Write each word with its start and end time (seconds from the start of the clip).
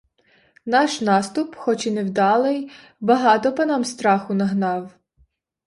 Наш 0.75 1.01
наступ, 1.01 1.55
хоч 1.55 1.87
і 1.87 1.91
невдалий, 1.91 2.71
багато 3.01 3.55
панам 3.55 3.85
страху 3.85 4.33
нагнав. 4.33 4.93